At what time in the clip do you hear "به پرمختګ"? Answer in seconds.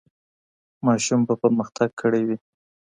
1.27-1.89